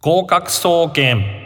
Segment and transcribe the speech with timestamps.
[0.00, 1.44] 合格総研。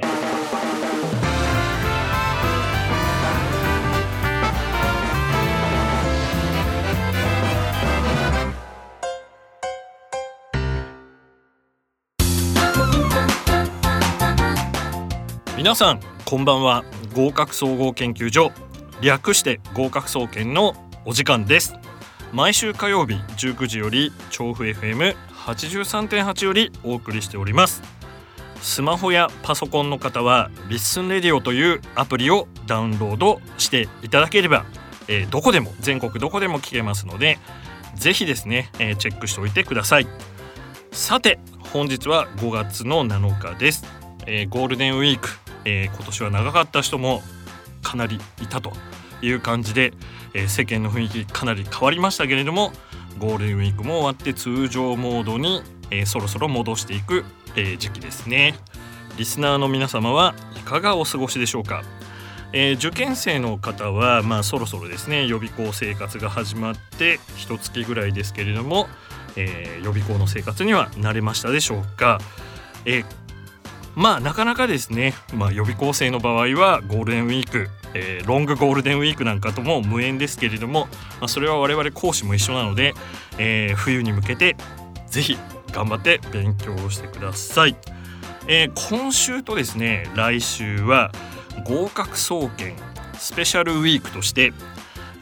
[15.57, 16.84] 皆さんこんばんは。
[17.14, 18.53] 合格総合研究所
[19.00, 20.75] 略して合格総研の
[21.07, 21.75] お時間です。
[22.34, 28.02] 毎週火曜日19時より調布 FM83.8 よりお送りしております。
[28.62, 34.64] スマホやパソコンの方はリッスンレディオというアプリをダウンロードしていただければ、
[35.09, 37.38] えー、どこでも全国どこでも聞けますので
[37.96, 40.06] ぜひですね、えー、チェックしておいてください。
[40.92, 41.38] さて
[41.73, 43.84] 本日は5月の7日です、
[44.27, 45.29] えー、ゴールデンウィーク、
[45.65, 47.23] え今年は長かった人も
[47.82, 48.73] かなりいたと
[49.23, 49.95] いう感じで、
[50.34, 52.73] え世間の雰囲気かなり変わりましたけれども
[53.18, 57.24] ゴールデンウィークも終わって通常モードに、えそろそろ戻していく
[57.56, 58.55] えー、時期ですね。
[59.16, 61.83] リスナーの皆様はいかがお過ごしでしょうか、
[62.52, 68.89] えー、受験生の方はまあそろそろですね予備校生活が始まって一月ぐらいですけれども、
[69.37, 72.21] えー、予備校の生活には慣れましたでしょうか、
[72.87, 73.05] え、
[73.95, 80.87] まあなかなかですね、まあ、予備校生の場合はゴールデンウィーク、えー、ロングゴールデンウィークなんかとも無縁ですけれども、
[81.21, 82.95] まあ、それは我々講師も一緒なので、
[83.39, 84.57] えー、冬に向けて
[85.07, 85.37] ぜひ
[85.73, 87.77] 頑張って勉強してください、
[88.48, 91.11] えー、今週とですね来週は
[91.64, 92.77] 合格総研
[93.19, 94.53] スペシャルウィークとして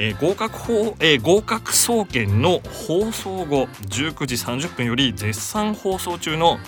[0.02, 6.58] えー、合格法、えー、合格総研の放送後19時30分より絶賛放送中の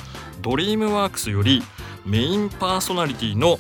[0.42, 1.62] ドリームワークスより
[2.05, 3.58] メインパーソナリティの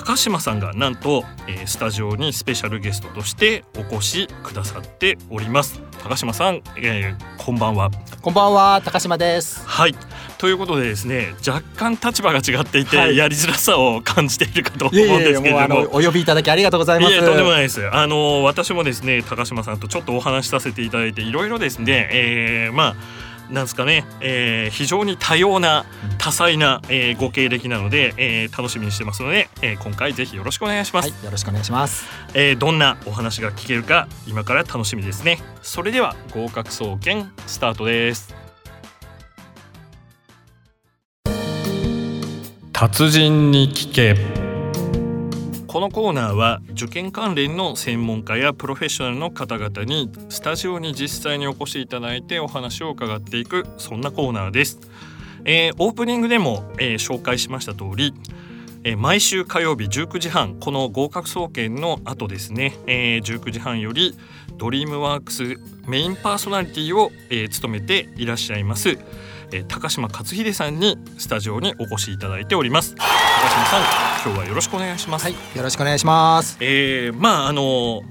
[0.00, 5.82] 高島さんがなんと、えー、スタジオにスペシャルゲストとしてお越しくださっております。
[6.02, 7.90] 高島さん、えー、こんばんは。
[8.22, 9.62] こんばんは高島です。
[9.66, 9.94] はい。
[10.38, 15.82] ということでですね若干立場が違っていて、はい、やりづらさを感じているかと思うんですけれども。
[15.92, 17.18] お呼びいただきありがとうございます。
[17.22, 17.86] とんでもないです。
[17.86, 22.96] あの私もですね高島さんとちょっとお話しさせていただいていろいろですね、えー、まあ
[23.50, 25.84] なんですかね、えー、非常に多様な
[26.18, 35.38] 多彩な、えー、ご経歴なので、えー、楽しみにしてますので、えー、今回ぜひよろしくお願いします、はい、よろしくお願いします、えー、どんなお話が聞けるか今から楽しみですね。
[35.62, 38.34] それでは合格総研スタートです。
[42.72, 44.49] 達人に聞け
[45.70, 54.80] このコーナーは受験関連の専門家やプロフェッショナルの方々にスタジオに実際にお越しいただいてお話を伺っていくそんなコーナーです。
[55.44, 58.12] えー、オープニングでも、えー、紹介しました通り、
[58.82, 64.16] えー、毎週火曜日19時半この合格総研の後ですね、えー、19時半より
[64.56, 68.98] ドリームワークスメインパーソナリティを、えー、務めていらっしゃいます、
[69.52, 72.94] えー、高島克秀さんにスタジオにお越しいただいております。
[72.94, 73.82] 高島さん
[74.24, 76.56] 今日はよろしくお願いします、はい、よろしくお願いします。
[76.60, 78.02] えー、まああの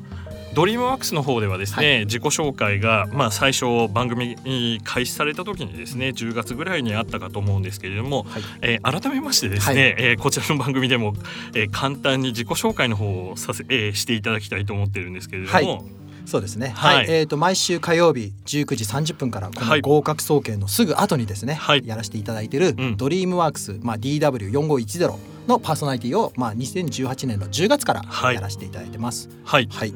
[0.54, 11.14] ドリームワークスの方ではですね、はい、自己紹介が、まあ、最初番組に開始された時にですね10月ぐらいにあったかと思うんですけれども、はい、えー、改めましてですね、はい、えー、こちらの番組でも、
[11.54, 15.88] えー、簡単に自己紹介の方をさせ、えー、していただきたいと思ってるんですけれども。
[16.30, 16.70] そうですね。
[16.70, 16.96] はい。
[16.98, 29.30] はい、えっ、ー、と毎週火曜日19時30分からこの合格総研のすぐ後にですね、はい、やらせていただいているドリームワークスまあ DW4510 のパーソナリティをまあ2018年の10月からやらせていただいてます。
[29.44, 29.68] はい。
[29.72, 29.94] はい。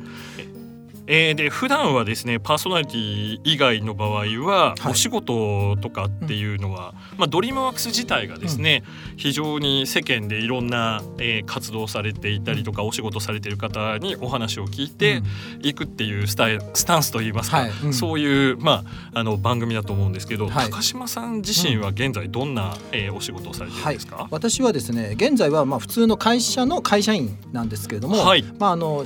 [1.06, 15.22] えー、で普段はですねパーソナリティ以外の場合は、お仕事とかっていうのは、うん、まあ、ドリームワークス自体がですね、うん、非常に世間でいろんな、えー、活動されていたりとかお仕事されている方にお話を聞いて
[15.62, 18.84] いくっていうスタイスタンスといいますか、そういう、ま
[19.14, 29.03] あ、あの番組だと思うんですけど、はい、高島さん自身は現在どんな、えー、お仕事をされてるんですか、はい、私はですね現在はまあ普通の会社の会社員なんですけれども、はい、まああの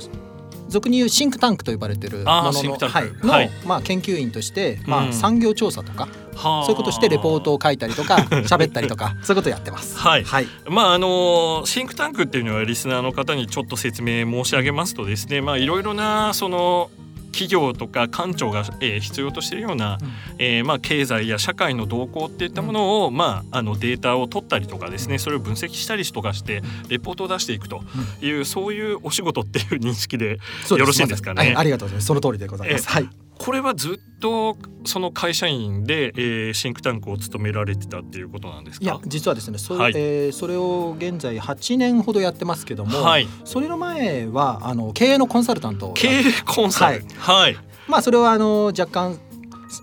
[0.68, 9.98] 俗に言うシンクタンクと呼ばれてるものの,、はいの、はい、まあ、研究員として、まあ、産業調査とか、そういうことしてレポートを書いたりとか 喋ったりとかそういうことをやってます。
[9.98, 16.90] はい、はい、まああのシンクタンクっていうのはリスナーの方にちょっと説明申し上げますとですねまあいろいろなその
[17.32, 20.08] 企業とか官庁が、えー、必要としているような、うん、
[20.38, 27.82] えー、まあ、経済や社会の動向っていったものを、うん、まあ、あのデータを取ったりとかですねそれを分析したりとかしてレポートを出していくと
[28.20, 30.38] いう、うん、そういうお仕事っていう認識で
[30.70, 31.42] よろしいんですかね？
[31.42, 32.06] はい、ありがとうございます。
[32.06, 32.88] その通りでございます。
[32.88, 38.84] はいこれはずっとその会社員で、えー、シンクタンクを務められてたっていうことなんですか？
[38.84, 47.04] いや実はですねそ,、はい、えー、それを現在8年ほどやってますけども、はい、それの前はあの経営のコンサルタント経営コンサル。
[47.16, 47.56] はい、
[47.86, 49.18] まあそれはあの若干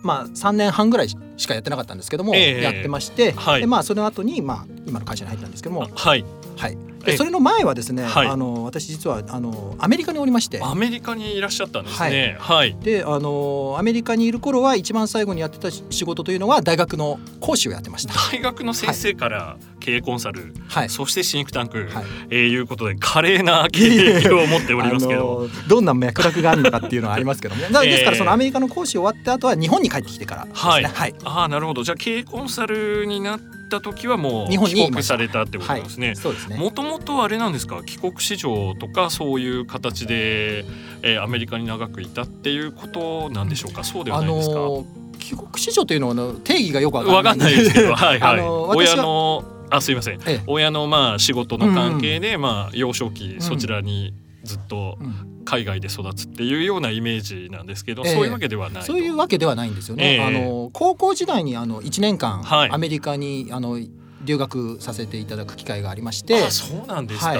[0.04, 6.26] まあ3年半ぐらいしかやってなかったんですけども、えー、やってまして、はい、でまあその後にまあ今の会社に入ったんですけども、はい、
[6.58, 6.78] はい、
[7.18, 10.60] それの前はですね、はい、あの私実はあのアメリカにおりまして。
[10.64, 12.38] アメリカにいらっしゃったんですね。
[12.40, 18.14] はい、であのアメリカにいる頃は一番最後にやってた仕事というのは大学の講師をやってました。
[18.32, 22.06] 大学の先生から経営コンサル、はい、そしてシンクタンク、はい。
[22.30, 25.48] えー、いうことで華麗な経歴を持っておりますけど。
[25.68, 33.39] どんな脈絡があるのかっていうのはありますけども、 ね、ですからそのアメリカの講師終わった後は日本に帰ってきてからですね、はい、はい、ああなるほどじゃあ経営コンサルになっ
[33.69, 36.16] た時はもう日本に帰国されたってことですね。
[36.16, 36.57] そうですね。
[36.57, 37.83] もともとあれなんですか？
[37.83, 40.66] 帰国子女とかそういう形で、
[41.01, 43.83] えー、アメリカに長くいたっていうことなんでしょうか？
[43.83, 44.56] そうではないですか？
[44.56, 48.39] あのー、帰国子女というのは定義がよくわかんないですけど、 はいはい。
[48.39, 54.13] あのー、親のあすいません、ええ、親のまあ仕事の関係で、まあ幼少期そちらに
[54.46, 54.98] ずっと
[55.44, 60.24] 海外で育つっていうようなイメージなんですけど、そういうわけではないそういうわけではないんですよね。
[60.26, 63.80] あの高校時代にあの1年間、アメリカにあの
[64.24, 67.28] 留学させていただく機会がありまして、あそうなんですか。
[67.28, 67.38] はい、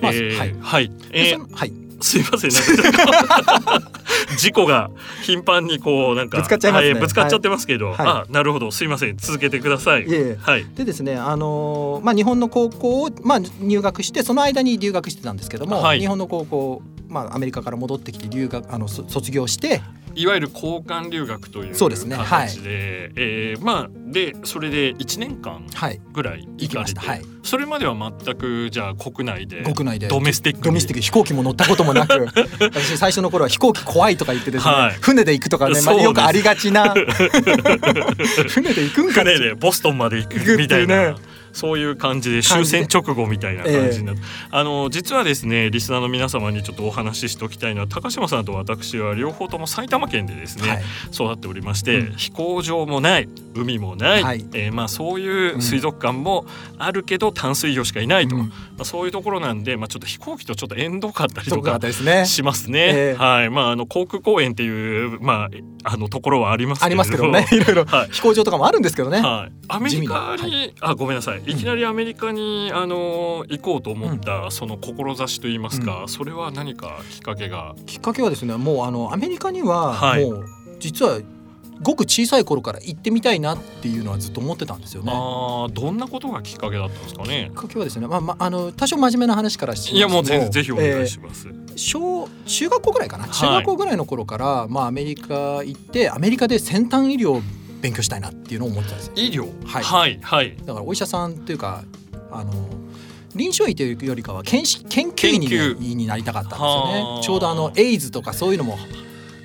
[0.00, 1.72] まあ、えー、はい、はい、えー、はい。
[2.02, 3.82] すいませんなんか
[4.36, 4.90] 事故が
[5.22, 8.70] 頻繁にこうなんかぶつかっちゃいます、ね、ぶつかっちゃってますけど、はい、あなるほど。
[8.70, 9.16] すいません。
[9.16, 10.06] 続けてください。
[10.40, 10.66] はい。
[10.74, 16.82] でですねあのー、まあ日本の高校をまあ入学してその間に留学してたんですけども、はい、日本の高校
[17.12, 19.80] まあアメリカから戻ってきて留学あの卒業して。
[20.14, 22.16] いわゆる交換留学という形で、ね。
[22.16, 25.66] はい、えー、まあでそれで1年間
[26.12, 32.26] ぐらい行かれて、はい、それまでは全くじゃあ国内で国内でドメスティックドメスティック飛行機も乗ったこともなく
[32.60, 36.92] 私最初の頃は飛行機怖いとか言ってですね、はい、船で行くとかね、まあ、よくありがちな。
[38.48, 41.16] 船で行くんか船でボストンまで行くみたいな。
[41.52, 50.82] そういう感じで終戦直後みたいな感じになって、えー、あの実はですねリスナーの皆様にちょっとお話ししておきたいのは高島さんと私は両方とも埼玉県でですね、はい、
[51.12, 56.46] 育っておりまして、うん、飛行場もない海もない、はい、えー、まあ、そういう水族館も
[56.78, 61.78] あるけど淡水魚しかいないと、うん、まあ、そういうところなんで、まあ、ちょっと飛行機とちょっと縁遠かったりとか
[62.24, 62.90] しますね。
[62.94, 63.50] えー、はい。
[63.50, 65.50] まあ、あの航空公園っていう、まあ、
[65.84, 67.02] あのところはありますけど。
[67.10, 67.46] けどね。
[67.52, 69.20] いろいろ、はい、飛行場とかもあるんですけどね。
[69.20, 77.74] はい、アメリカに、あごめんなさいいきなりアメリカに、あの行こうと思った、その志といいますか、それは何かきっかけが？
[77.86, 80.44] きっかけはですねもうあのアメリカにはもう、
[80.78, 81.20] 実は
[81.80, 85.10] ごく小さい頃から行ってみたいなっていうのはずっと思ってたんですよね。
[85.12, 87.50] あどんなことがきっかけだったんですかね？
[87.52, 91.48] きっかけはですね、まあ、まあ、あの多少真面目な話からいやもうぜぜひお願いします。
[91.48, 97.42] えー、小中学校ぐらいかな、中学校ぐらいの頃から、まあアメリカ行ってアメリカで先端医療
[97.82, 99.50] 勉強したいなっていうのを思ってたんです医療？
[99.66, 99.82] はい。
[99.82, 100.56] はいはい。
[100.64, 101.84] だからお医者さんっていうか
[102.30, 102.52] あの
[103.34, 105.40] 臨床医というよりかは研研究員
[105.80, 107.22] にになりたかったんですよね。
[107.22, 108.78] ちょうどあのエイズとかそういうのも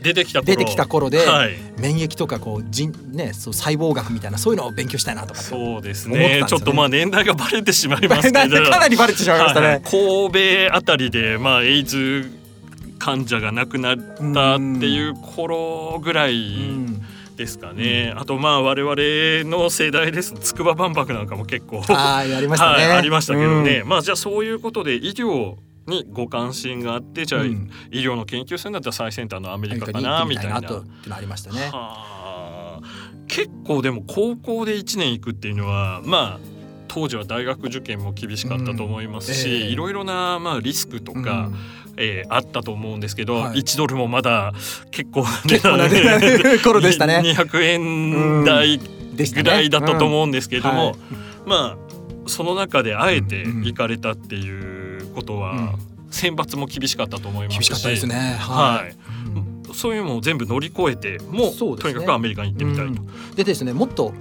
[0.04, 12.32] 出てきた出てきた頃で、はい、免疫とかこう人ねそう細胞学みたいなそういうのを勉強したいなとかそうですね、ね、ちょっとまあ年代がバレてしまいます けどかなりバレてしまいましたね、はい、神戸あたりでまあエイズ
[13.00, 13.98] 患者が亡くなっ
[14.34, 17.06] たっていう頃ぐらい、うん
[17.38, 20.34] ですかね、うん、あとまあ我々の世代です。
[20.34, 21.82] 筑波万博なんかも結構。
[21.90, 25.56] あありましたね、はい、ありましたけどね、うん、まあじゃあそういうことで医療
[25.86, 30.62] にご関心があってじゃあ、うん、医療の研究するんだったら最先端のアメリカかなみたいな。
[30.62, 31.72] とってのありましたね。
[33.28, 36.57] 結構でも高校で1年行くっていうのはまあ
[36.98, 41.56] 当時は大学受験も厳しかったと思いますし、うんえー、いろいろなまあリスクとか、うん。
[42.00, 44.54] えー、あったと思うんですけど、はい、1ドルもまだ
[44.92, 45.90] 結構結構な
[46.64, 47.24] 頃でしたね。
[47.26, 50.82] 200円台ぐらいだったと思うんですけども、うん。
[50.86, 50.96] はい、
[51.48, 51.78] まあ
[52.28, 55.74] その中であえて行かれたっていうことは、
[56.12, 58.38] 選抜も厳しかったと思いますし厳しかったですね。
[58.40, 63.02] はい、そういうのを全部乗り越えてもう、ね、とにかくアメリカに行ってみたいと。
[63.36, 64.14] でですねもっと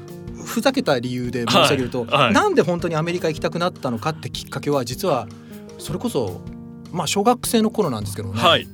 [0.46, 5.28] ふざけた理由で申し上げると、はいはい、なんで本当にアメリカ行きたくなったのかってきっかけは実は
[5.78, 6.40] それこそ
[6.92, 8.66] まあ小学生の頃なんですけどね、はい、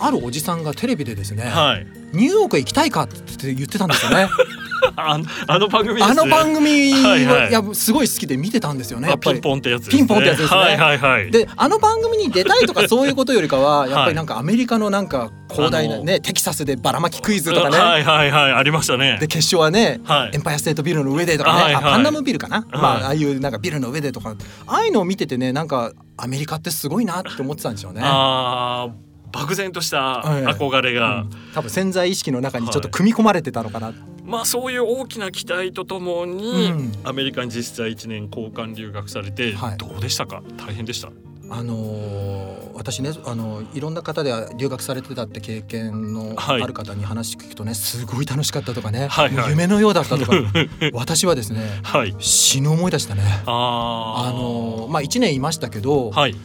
[0.00, 4.28] あるおじさんがテレビでですね、はい、ニューヨークへ行きたいかって言ってたんですよね。
[4.96, 9.14] ああの番組、ね、あの番組はいはい、いやすごい好きで見てたんですよね。
[9.20, 10.58] ピンポンってやつ、ね、ピンポンってやつですね。
[10.58, 11.30] はいはいはい。
[11.30, 17.78] であの番組に出たいとかそういうことよりかは やっぱりなんかアメリカのなんか広大なねテキサスでばらまきクイズとかね。
[17.78, 19.18] はいはいはいありましたね。
[19.20, 22.62] で決勝はね、はい、エンパイアステートビルの上でとかね、はいはい、パンナムビルかな？
[22.62, 24.34] はい、まあああいうなんかビルの上でとか。
[24.66, 28.00] ああいうのを見ててねなんかアメリカってすごいなって思ってたんですよね。
[28.02, 28.94] ああ。
[29.32, 40.42] 漠然とした憧れが、はいうん、多分潜在意識の中にちょっと組み込まれてたのかな、はい、まあそういう大きな期待とともに、うん、アメリカに実際1年交換留学されて、はい、どうでしたか？
[40.56, 41.12] 大変でした？
[41.50, 50.32] あのー、私ねあのいろんな方で留学されてたって経験のある方に話聞くとね、はい、すごい楽しかったとかね、はいはい、夢のようだったとか。
[50.94, 53.22] 私はですね、はい、死ぬ思い出したね。
[53.46, 56.36] あのまあ1年いましたけど、はい、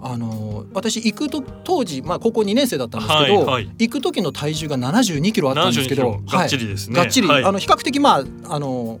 [0.00, 9.00] あの私行くと当時、まあ、高校2年生だったんですけど、はいはい、行く時の体重が7 2キロあったんですけどがっちりですね、がっちり、はい、あの比較的まああの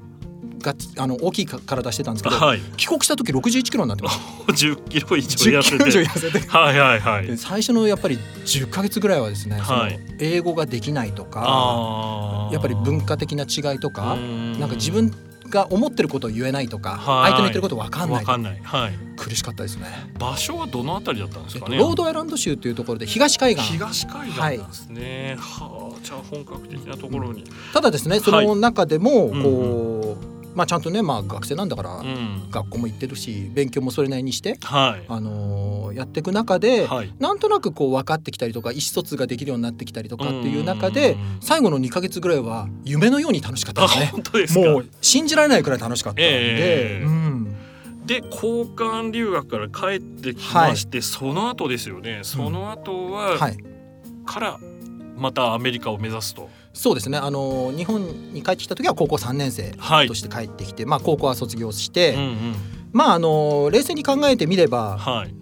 [0.62, 5.84] があの大きい体してたんですけど、はい、帰国した時61キロになってます10 キロ以上痩せて。
[5.84, 6.48] 痩せて。
[6.48, 7.36] はいはいはい。
[7.36, 14.16] 最初のやっぱり10か月ぐらいはですね、はい、英語ができないとかやっぱり文化的な違いとか
[14.58, 15.12] なんか自分
[15.52, 18.24] が思ってることを言えないとか、相手の言ってること分かんない。
[18.24, 19.86] かんない、はい、苦しかったですね。
[20.18, 23.74] 場所はどのあたりだったんですかね、ロードアイランド州というところで東海岸。
[23.74, 30.26] 東海岸ですね、はい、はあじゃあ本格的なところに、ただですねその中でもこう、うん。
[30.26, 32.02] うんまあ、ちゃんとね、まあ、学生なんだから、
[32.50, 44.06] 学校も行ってるし勉強もそれなりにして、はい、あのー、やっていく中で、はい、なんとなくこう分かってきたりとか意思疎通ができるようになってきたりとかっていう中で最後の2か月ぐらいは夢のように楽しかったですね。
[44.12, 47.00] 本当ですもう信じられないくらい楽しかったんで。
[47.00, 47.56] えー、うん。
[48.06, 52.20] で交換留学から帰ってきまして、はい、その後ですよね。
[52.22, 53.38] その後は、うん。
[53.38, 53.56] はい、
[54.26, 54.58] から
[55.16, 56.50] またアメリカを目指すと。
[56.72, 57.18] そうですね。
[57.18, 59.72] あの日本に帰ってきた時は高校3年生
[60.06, 62.54] として帰ってきて、はい、まあ、高校は卒業して、うんうん、
[62.92, 65.34] まああの冷静に考えてみれば、はい、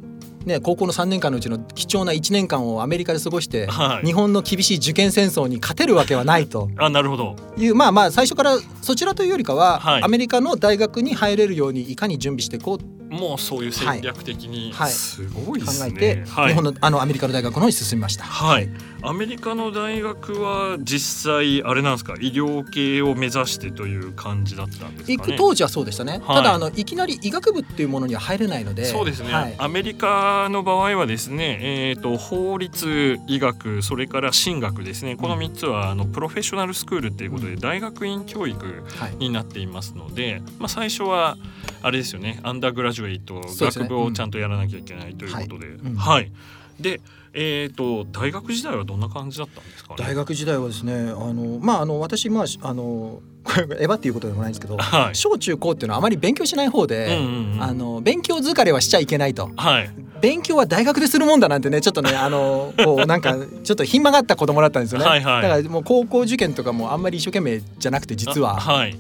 [0.46, 6.70] ね、高校の3年間のうちの貴重な1年間をアメリカで過ごして、はい、日本の厳しい受験戦争に勝てるわけはないと。
[6.78, 7.37] あなるほど。
[7.56, 13.14] いうまあまあ最初からそちらというよりかは、はい、アメリカの大学に入れるようにいかに準備していこう。
[13.14, 18.22] もうそういう戦略的にすごいですね、考えて、日本のあのアメリカの大学の方に進みました。
[18.25, 18.70] はい、
[19.02, 22.14] アメリカの大学は実際あれなんですか？
[22.21, 26.21] 医療系を目指してという感じだったんですか、ね、行く当時はそうでしたね。
[26.26, 29.57] ただあのいきなり医学部っていうものには入れないので、そうですね。
[29.59, 35.16] アメリカの場合はですね、えっ、ー、と法律、医学、それから神学ですね。
[35.16, 38.85] この三つはあのプロフェッショナルスクールっていうことで大学院教育
[39.19, 39.71] になってい。
[39.71, 41.37] ますので、まあ最初は
[41.83, 42.40] あれですよね。
[42.42, 46.33] アンダーグラジジュエイト、学部をちゃんとやらなきゃいけないということで、はい、はい、
[46.80, 47.00] で
[47.32, 65.04] えーと、大学時代はどんな感じだったんですか、ね、大学時代はですねあの、まあ、あの私、まあ、あのこれエヴァっていうことでもないんですけど、はい、小中高っていうのはあまり勉強しない方で、うんうんうん、あの勉強疲れはしちゃいけないと、はい、勉強は大学でするもんだなんてねちょっとねあのこう なんかちょっとひん曲がった子供だったんですよね。
[65.04, 68.58] はい、だからもう高校受験とかもあんまり一生懸命じゃなくて実は。
[68.58, 68.96] はい。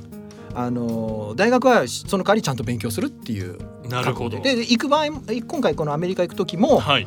[0.52, 3.56] あの大学はその代わりちゃんと勉強するっていう
[3.88, 4.40] なるほど。
[4.40, 7.06] で行く場合今回このアメリカ行く時も、はい、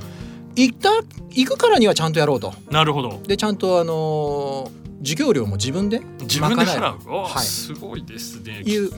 [0.56, 0.90] 行った
[1.32, 2.54] 行くからにはちゃんとやろうと。
[2.72, 3.22] なるほど。
[3.26, 8.62] でちゃんとあの授業料も自分で自分で払う、はい、すごいですね。
[8.62, 8.90] いう。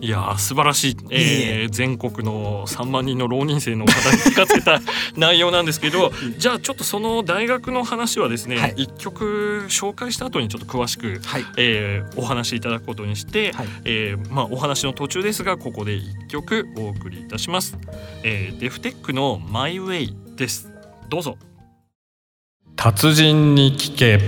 [0.00, 1.66] いや素晴らしい、え。
[1.66, 4.80] ー、全国の3万人の浪人生の方に聞かせた
[5.16, 17.78] 内容なんですけどじゃあちょっとその大学の話はですね、はい、1曲紹介した後にちょっと詳しく、はい、えー、お話しいただくことにして、はい、えー、まあ、お話の途中ですがここで1曲お送りいたします。
[18.22, 20.75] えー、デフテックの「マイ・ウェイ」です
[21.08, 21.36] どうぞ。
[22.74, 24.20] 達人に聞け。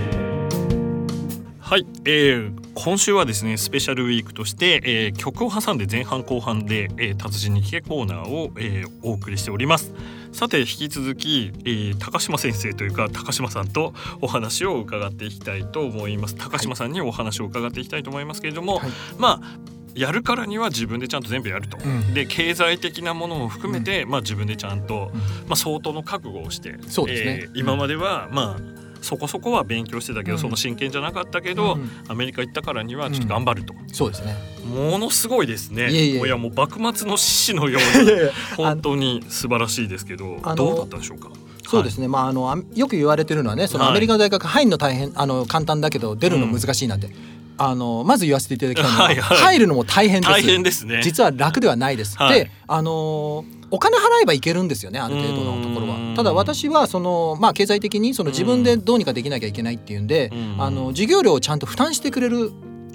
[1.59, 9.93] はい、えー、今週はですねスペシャルウィークとして、えー、曲を挟んで前半後半で、えー、達人に聞けコーナーを、えー、お送りしております。
[10.31, 16.35] さて引き続き、えー、高島先生というか高島さんとお話を伺っていきたいと思います。
[16.35, 26.71] 高島さんにお話を伺っていきたいと思いますけれども、はい、まあやるからには自分でちゃんと全部やると、うん、で経済的なものも含めて、うん、まあ、自分でちゃんと、うん、まあ、相当の覚悟をして。
[26.71, 31.77] ね、えー、今までは、まあそこそこは勉強してたけど、その真剣じゃなかったけど、
[32.09, 34.35] アメリカ行ったからにはちょっと頑張ると、そうですね。
[34.65, 35.89] ものすごいですね。
[35.89, 41.29] いやもう幕末の志士のような本当に素晴らしいですけどどうだったでしょうか？
[41.65, 47.13] そうですね、はい、まああのよく言われてるのはねそのアメリカの大学入るの大変あの簡単だけど出るの難しいなんて、うん、
[47.59, 50.31] あのまず言わせていただきたいのは、はいはい、入るのも大変です。
[50.31, 51.01] 大変ですね。
[51.03, 56.15] 実は楽ではないです、はい、であのお金払えばいけるんですよねある程度のところは。
[56.15, 62.51] ただ私はその、まあ、経済的にその自分でどうにかできなきゃいけないっていうんで、あの授業料をちゃんと負担してくれる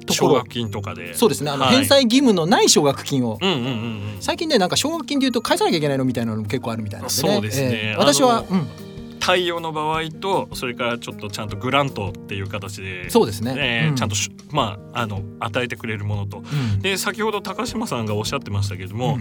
[0.06, 0.32] ところ。
[0.32, 1.14] 奨学金とかで。
[1.14, 1.50] そうですね。
[1.50, 3.38] あの、返済義務のない奨学金を、
[4.20, 7.32] 最近ねなんか奨学金でいうと返さなきゃいけないのみたいなのも結構あるみたいなんでね。
[7.34, 8.66] そうですね、えー、私は、うん、
[9.24, 14.16] 対応の場合とそれからちょっとちゃんとグラントっていう形でそうですね、えー、うん、ちゃんと
[14.50, 19.18] まああの与えてくれるものと、うん、で先ほど高島さんがおっしゃってましたけれども、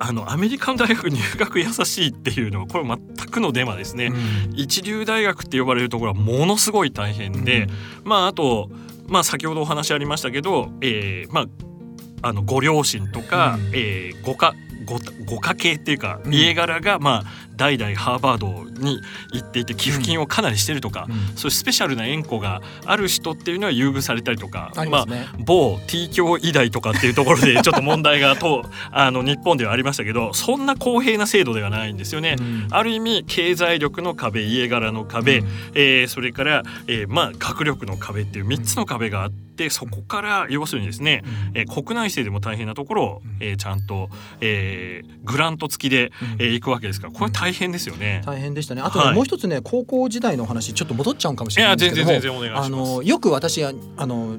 [0.00, 2.98] あのアメリカの大学入学優しいっていうのはこれ全
[3.28, 4.16] くのデマですね、うん、
[4.56, 7.68] 一流大学って呼ばれるところはものすごい大変で、
[8.04, 8.70] うん、まああと
[9.06, 14.98] まあ先ほどお話ありましたけど、えー、まああのご両親とか、うん、えー、ごかご
[15.36, 17.24] ご家系っていうか、家柄がまあ
[17.62, 19.00] 代々ハーバードに
[19.32, 25.06] 行っていて寄付金をかなりしてるとか、うん、そういうスペシャルな縁故がある人っていうのは優遇されたりとか、ね、まあ、
[25.38, 32.34] 某 T 教医大とかっていうところでちょっと問題がと あの日本ではありましたけどそんな公平な制度ではないんですよね。
[32.38, 39.52] うん、ある意味経済力の壁家柄の壁、うん、えー、それから、えー、まあ学力の壁っていう3つの壁があって。
[39.56, 44.08] でそこから要するにですね、うん、えー、国内生でも大変なところを、えー、ちゃんと、
[44.40, 48.22] えー、グラント付きで、えー、行くわけですからこれ大変ですよね。
[48.24, 48.82] 大変でしたね。
[48.82, 52.56] あと、ねはい、もう一つね高校時代の話ちょっと戻っちゃうかもしれないんですけども。
[52.56, 53.72] あのよく私あ
[54.06, 54.38] の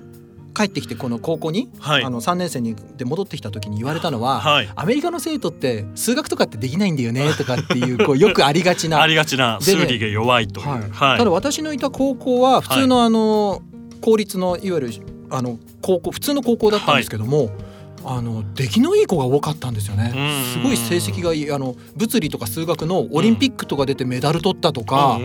[0.54, 9.02] 帰ってきてこの高校に、はい、あの3年生にで戻ってきた時に言われたのは、はい、アメリカの生徒って数学とかってできないんだよね とかっていうこうよくありがちな。
[9.02, 13.62] ありがちな数理が弱いという、はい、ただ私のいた高校は普通のあの、
[14.02, 14.92] 公立のいわゆる
[15.30, 17.50] あの高校普通の高校だったんですけども、はい、
[18.06, 20.14] あの出来のいい子が多かったんですよね。
[20.54, 21.52] すごい成績がいい。
[21.52, 25.20] あの物理とか数学のオリンピックとか出てメダル取ったとか、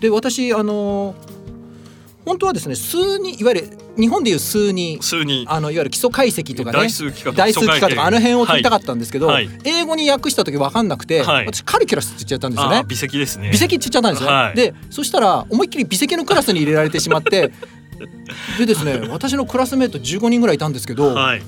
[0.00, 1.14] で私あの
[2.24, 4.98] 本当はですね数にいわゆる日本でいう数に
[5.46, 6.78] あのいわゆる基礎解析とかね。
[6.78, 7.60] 大数幾何と。
[7.96, 12.84] かあの辺を取りたかったんですけど、はい、英語に訳した時分かんなくて、はい、私カリキュラスって言っちゃったんですよね。
[12.86, 13.50] 微積ですね。
[13.50, 17.52] 微積って言っちゃったんですよ、はい、でそしたら思いっきり微積のクラスに入れられてしまって。
[18.58, 21.42] でですね私のクラスメート15人ぐらいいたんですけど、はい、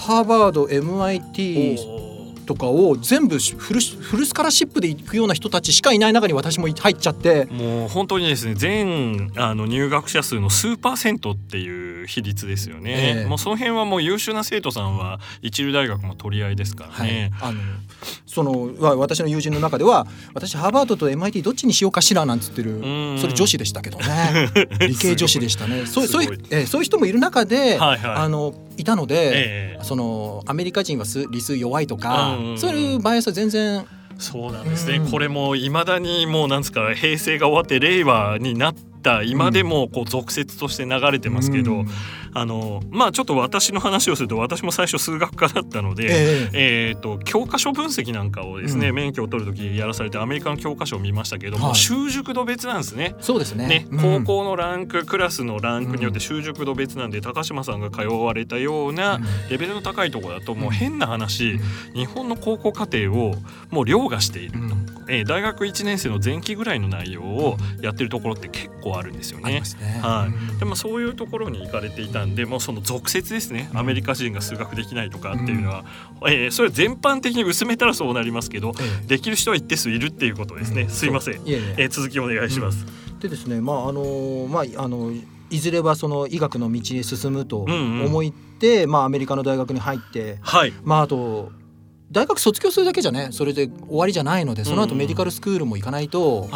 [0.00, 1.99] ハーバード MIT
[2.50, 7.44] とかを全部フルフルスカラシップで行くような人たちしかいない中に私も入っちゃって。
[7.44, 17.60] もう本当にですね全あの入学者数の数パーセントっていう比率ですよね、えー、もうその辺はもう優秀な生徒さんは一流大学も取り合いですからね、はい、あの
[18.26, 22.80] その私の友人の中では私ハーバードと MIT どっちにしようかしらなんつってる
[23.20, 24.50] それ女子でしたけどね。
[24.88, 25.86] 理系女子でしたね。
[25.86, 33.86] そうそういう、えー、そういう人もいる中で、はいはい、あのいたので、えー、そのアメリカ人は理数弱いとか、そういうバイアスは全然。
[34.18, 34.64] そうなん。
[34.64, 41.90] ですね、うん、これもいまだにもうなんですか平成が終わって令和になった今でもこう俗説として流れてますけど、うん、
[42.34, 53.14] あのまあちょっと私の話をすると私も最初数学科だったので、えー、えーと教科書分析なんかをですね、うん、免許を取る時やらされてアメリカの教科書を見ましたけども、はい、習熟度別なんですね。
[53.20, 61.58] そうですね、ね、高校のランククラスのランクによって習熟度別なんで高島さんが通われたようなレベルの高いところだともう変な話、
[61.94, 63.34] 日本の高校課程を
[63.70, 64.58] もう凌駕していると、
[65.08, 69.60] えー、大学1年生の前期ぐらいの内容をやってるところって結構あるんですよね。
[69.78, 70.00] ね。
[70.02, 75.84] はい、でもそういうところに行かれていたんでもうその俗説ですね、アメリカ人が数学できないとかっていうのは、
[76.22, 81.74] うん、えー、それ全般的に薄めたらそうなりますけど、ええ、できる人は一定数いるっていうことですね、うん、すいません、いえいえ。
[81.78, 82.86] えー、続きお願いします。
[83.20, 85.12] でですねまああのまああの
[85.50, 88.28] いずれはその医学の道に進むと思っ
[88.58, 88.84] て、うん。
[88.84, 91.50] うん、まあ、アメリカの大学に入って、はい、まあ、あと
[92.12, 96.48] 大学卒業するだけじゃねそれで終わりじゃないのでその後メディカルスクールも行かないと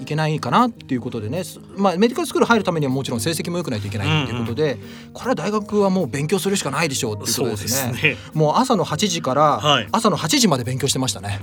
[0.00, 1.42] いけないかなっていうことでね、
[1.76, 4.78] まあ、メディカルスクール入るためにはもちろん成績も良くないといけないっていうことで、
[5.14, 7.94] これは大学はもう勉強するしかないでしょうっていうことですね。
[7.98, 11.40] すねもう朝の8時から朝の8時まで勉強してましたね。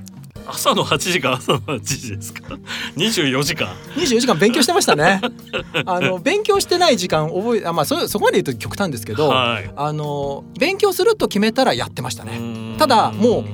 [0.47, 2.57] 朝の8時か朝の8時ですか？
[2.97, 5.21] 24時間24時間勉強してましたね。
[5.85, 12.39] あの勉強してない時間覚えあまあそそこまで言うと極端ですけど、はい、あの勉強すると決めたらやってましたね。
[12.77, 13.45] ただもう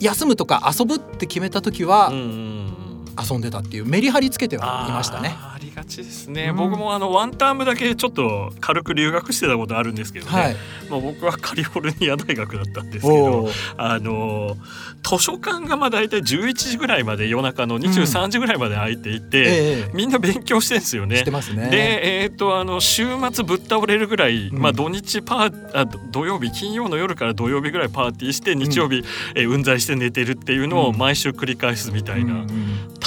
[0.00, 5.34] 休むとか遊ぶって決めた時は遊んでたっていうメリハリつけてはいましたね。
[5.74, 10.56] がちですね、うん、僕もあのワンタームだけちょっと軽く留学してたことあるんですけどね、はい、
[10.90, 14.56] まあ、僕はカリフォルニア大学だったんですけどあの
[15.02, 19.90] 図書館がまあ大体11時ぐらいまで夜中の23時ぐらいまで開いていて、うんえ。
[19.92, 21.22] みんな勉強してんですよね。
[21.54, 21.68] ね。
[21.70, 32.46] で、えーと、あの週末ぶっ倒れるぐらい、うん、まあ、土日パーあ土曜日金曜の夜から土曜日ぐらいパーティーして日曜日、うん、えー、運在して寝てるっていうのを毎週繰り返すみたいな、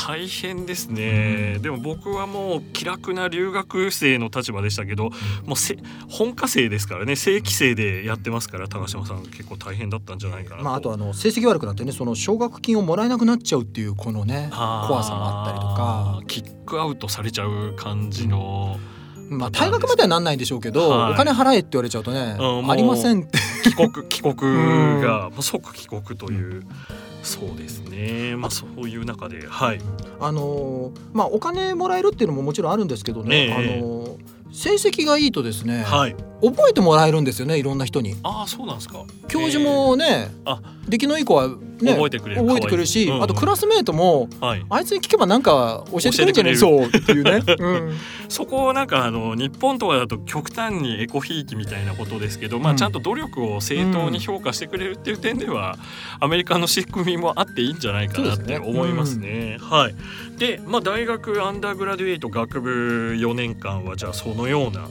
[0.08, 1.60] 大変ですね。
[1.60, 5.10] でも僕はもう気楽な留学生の立場でしたけど、
[5.46, 7.18] もうせ本科生ですからね。
[7.18, 16.22] 正規生でやってますから高島さん結構大変だったんじゃないかなまあ、あとあの成績悪くなってねその奨学金をもらえなくなっちゃうっていうこのね怖さもあったりとか。
[16.28, 18.80] キックアウトされちゃう感じの。
[19.30, 23.40] まあ、退学まではなんないんでしょうけど、はい、お金払えって言われちゃうとね、ありませんって。
[23.64, 26.64] 帰国帰国が、即帰国という。
[27.28, 28.38] そうですね。
[28.38, 29.82] まあそういう中で、はい。
[30.20, 33.54] あのまあお金もらえるっていうのももちろんあるんですけどね。
[33.54, 34.18] あの
[34.54, 38.16] 成績がいいとですね、はい、覚えてもらえるんですよねいろんな人に。
[38.24, 39.04] ああそうなんですか。
[39.28, 40.62] 教授もね、あ。
[40.88, 41.50] 出来のいい子は
[41.82, 42.42] ね、覚えてくれる。
[42.42, 47.98] 覚えてくれるし、うんうん、あとクラスメートも、はい、あいつに聞けばなんか教えてくれるんじゃないそうっていうね、うん、
[48.30, 55.78] そこをなんかあの日本とかだと極端にエコひいきみたいなことですけど、まあ、ちゃんと努力を正当に評価してくれるっていう点では、
[56.20, 59.58] アメリカの仕組みもあっていいんじゃないかなって思いますね。
[59.60, 59.96] すねはい。
[60.38, 64.88] で、まあ、大学アンダーグラデュエイト学部4年間はじゃあそのような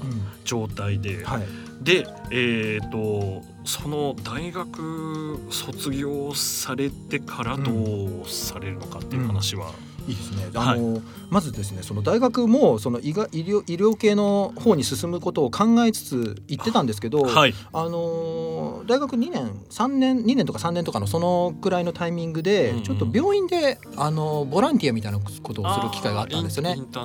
[0.47, 1.43] 状態で、はい、
[1.83, 10.49] でえっ、ー、とその大学卒業されてからどうされるのかっていう話は、うんいいですね。
[10.55, 26.77] あの、はい、まずですね、その大学もその医が医療医療系の方に進むことを考えつつ行ってたんですけど、はい、あの大学2年3年2年とか3年とかのそのくらいのタイミングで、ちょっと病院であのボランティアみたいなことをする機会があったんですよね。
[26.77, 27.01] インタ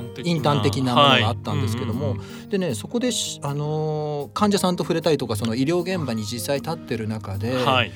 [0.51, 3.09] ーン的なものがあったんですけども、はい、でねそこで
[3.41, 7.91] あの患者さんと触れたりとかその医療現場に実際立ってる中で、はい、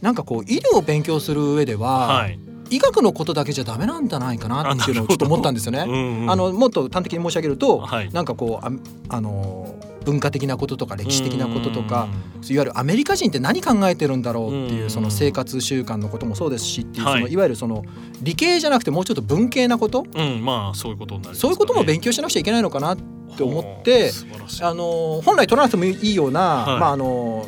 [0.00, 5.84] なんかこう医療を勉強する上では、はい医学のことだけじゃダメなんじゃないかなっていうのをちょっと思ったんですよね。
[5.86, 8.70] うんうん、あのもっと端的に申し上げると、はい、なんかこうあ
[9.08, 12.08] あの文化的なこととか歴史的なこととか、
[12.48, 17.84] いわゆるアメリカ人って何考えてるんだろうっていうその生活習慣のこともそうですしっていうそのいわゆるその
[18.22, 22.96] 理系じゃなくてもうちょっと文系なこと、うん、まあそういうことになり、ね、そういうことも勉強しなくちゃいけないのかなっ
[23.36, 24.10] て思って
[24.62, 27.46] あの本来取らなくてもいいような、はい、まああの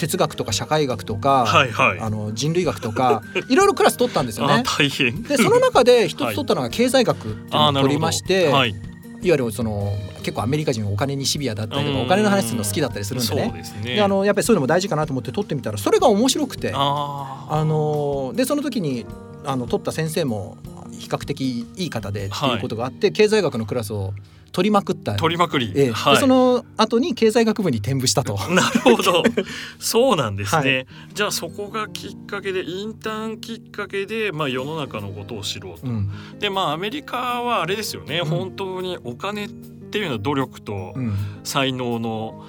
[0.00, 4.62] 哲学とか社会学とか、はいはい、あの人類学とか いろいろクラス取ったんですよね。
[4.64, 5.22] 大変。
[5.22, 8.48] でその中で一つ取ったのが経済学っていうのを取りまして。
[8.48, 8.70] はい。
[9.22, 13.64] いわゆるその結構アメリカ人はお金にシビアだったりとかお金の話するの好きだったりするんでね。
[13.84, 16.72] で、ね、あのやっぱりそういうのも大事かなと思って取ってみたらそれが面白くて。
[16.74, 19.04] あのでその時に
[19.44, 20.56] あの取った先生も
[20.98, 24.14] 比較的いい方でっていうことがあって、はい、経済学のクラスを
[24.52, 25.14] 取りまくった。
[25.14, 25.90] 取りまくり、ええ。
[25.92, 28.38] はい、その後に経済学部に転部したと。
[28.50, 29.22] なるほど。
[29.78, 40.94] そうなんですね、はい、じゃあそこがきっかけでインターンきっかけで、まあ、世の中のことを知ろうと、うん、でまあアメリカはあれですよね、うん、本当にお金っていうのは努力と
[41.42, 42.44] 才能の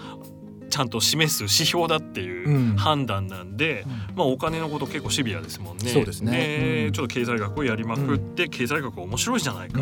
[0.71, 5.91] ちゃんと示す指標だっていう判断なんで、うん、まあ、お金のこと結構シビアですもんね。
[5.91, 9.79] そうですね、うん、ちょっと経済学をやりまくって、経済学面白いじゃないか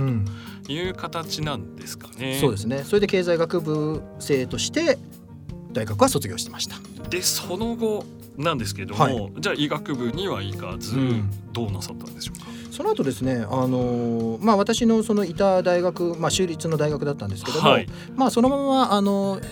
[0.66, 2.40] という形なんですかね。
[2.42, 2.84] そうですね。
[2.84, 4.98] それで経済学部生として
[5.72, 6.76] 大学は卒業してました。
[7.10, 8.04] でその後
[8.38, 10.96] なんですけども、はい、じゃあ医学部には行かず、
[11.54, 12.48] どうなさったんでしょうか？
[12.72, 19.44] その後ですね、あのー、まあ、私のそのいた大学、まあ、州立の大学だったんですけども、はい、まあ、そのまま、あのー、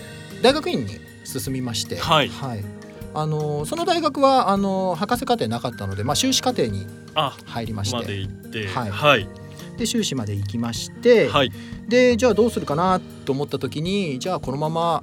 [0.42, 0.94] 大学院に
[1.28, 2.64] 進みまして、はい、はい、
[3.14, 6.86] あのその大学はあの博士課程なかったので、まあ、修士課程に
[7.44, 8.66] 入りまして。
[8.68, 9.28] はい、はい、
[9.76, 11.52] で修士まで行きまして、はい、
[11.86, 15.02] でじゃあどうするかなと思った時にじゃあこのまま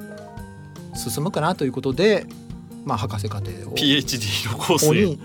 [0.96, 2.26] 進むかなということで、
[2.86, 3.76] まあ、博士課程を。
[3.76, 5.20] PhD のコースに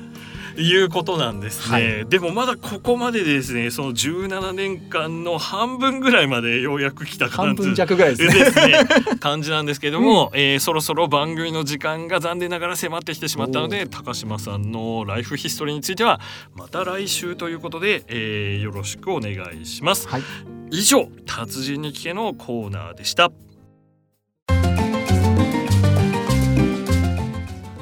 [0.60, 8.44] いうことなんですね、はい、でもまだここまでですねその17年間の半分ぐらいまでようやく来た感じ半分弱ぐらいですね。
[8.50, 8.84] すね。
[9.20, 16.20] 感じなんですけども、うん、えー、そろそろ番組の時間が残念ながら迫ってきてしまったので高島さんのライフヒストリーについては
[16.54, 20.22] また来週ということで、えー、よろしくお願いします、はい、
[20.70, 23.30] 以上達人に聞けのコーナーでした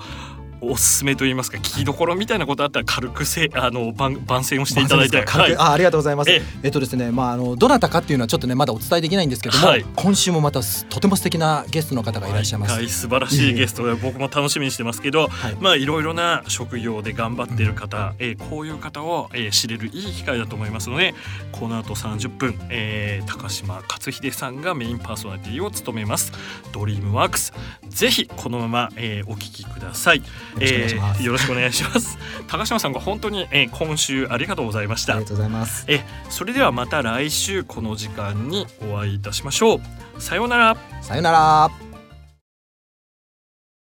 [0.71, 6.31] おすすめといいますか聞きどころみたいなことあったら軽くせあの番番宣をしていただいて、はい、あありがとうございます。
[6.31, 6.69] ええ。
[6.69, 21.15] っとですねまああのどなたかっていうのはちょっとねまだお伝えできないんですけども、はい、今週もまたとても素敵なゲストの方がいらっしゃいます、はい、素晴らしいゲストで僕も楽しみにしてますけど、はい、まあいろいろな職業で頑張っている方、えー、こういう方を、えー、知れるいい機会だと思いますので
[21.53, 26.33] この後30分、えー、高島克秀さんがメインパーソナリティを務めます
[26.73, 27.53] ドリームワークス。
[27.89, 30.23] ぜひこのまま、えー、お聞きください。
[30.61, 32.19] えー、よろしくお願いします。
[32.49, 35.15] 高島さんが本当に、えー、今週ありがとうございました。
[35.15, 35.85] ありがとうございます。
[35.89, 40.23] えそれではまた来週この時間にお会いいたしましょう。
[40.23, 40.77] さようなら。
[41.03, 41.94] さようなら。